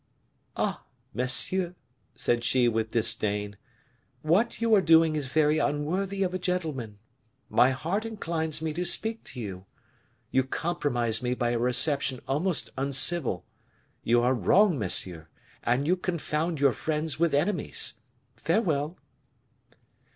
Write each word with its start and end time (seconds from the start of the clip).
"Ah! 0.57 0.83
monsieur," 1.13 1.75
said 2.15 2.43
she 2.43 2.67
with 2.67 2.89
disdain, 2.89 3.55
"what 4.23 4.59
you 4.59 4.73
are 4.73 4.81
doing 4.81 5.15
is 5.15 5.27
very 5.27 5.59
unworthy 5.59 6.23
of 6.23 6.33
a 6.33 6.39
gentleman. 6.39 6.97
My 7.51 7.69
heart 7.69 8.03
inclines 8.03 8.63
me 8.63 8.73
to 8.73 8.83
speak 8.83 9.23
to 9.25 9.39
you; 9.39 9.67
you 10.31 10.43
compromise 10.43 11.21
me 11.21 11.35
by 11.35 11.51
a 11.51 11.59
reception 11.59 12.19
almost 12.27 12.71
uncivil; 12.79 13.45
you 14.03 14.21
are 14.21 14.33
wrong, 14.33 14.79
monsieur; 14.79 15.27
and 15.61 15.85
you 15.85 15.95
confound 15.95 16.59
your 16.59 16.73
friends 16.73 17.19
with 17.19 17.35
enemies. 17.35 17.99
Farewell!" 18.33 18.97